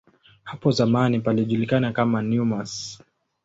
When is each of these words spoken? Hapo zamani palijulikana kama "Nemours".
Hapo 0.43 0.71
zamani 0.71 1.19
palijulikana 1.19 1.91
kama 1.91 2.21
"Nemours". 2.21 3.01